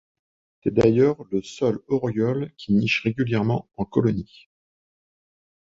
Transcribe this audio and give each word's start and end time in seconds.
C’est 0.63 0.73
d’ailleurs 0.73 1.23
le 1.29 1.43
seul 1.43 1.77
oriole 1.87 2.51
qui 2.57 2.73
niche 2.73 3.03
régulièrement 3.03 3.69
en 3.77 3.85
colonie. 3.85 4.49